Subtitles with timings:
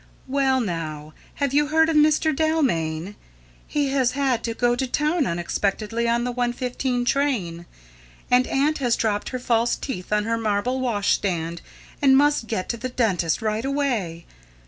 [0.25, 2.35] "Well now, have you heard of Mr.
[2.35, 3.13] Dalmain?
[3.67, 7.67] He has had to go to town unexpectedly, on the 1.15 train;
[8.31, 11.61] and aunt has dropped her false teeth on her marble wash stand
[12.01, 14.25] and must get to the dentist right away.